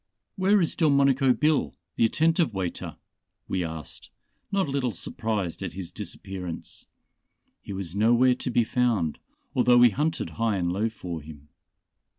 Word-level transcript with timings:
"Where 0.35 0.59
is 0.59 0.75
Delmonico 0.75 1.31
Bill, 1.31 1.75
the 1.95 2.05
attentive 2.05 2.55
waiter," 2.55 2.95
we 3.47 3.63
asked, 3.63 4.09
not 4.51 4.67
a 4.67 4.71
little 4.71 4.89
surprised 4.91 5.61
at 5.61 5.73
his 5.73 5.91
disappearance. 5.91 6.87
He 7.61 7.71
was 7.71 7.95
nowhere 7.95 8.33
to 8.33 8.49
be 8.49 8.63
found, 8.63 9.19
although 9.53 9.77
we 9.77 9.91
hunted 9.91 10.31
high 10.41 10.57
and 10.57 10.71
low 10.73 10.89
for 10.89 11.21
him. 11.21 11.49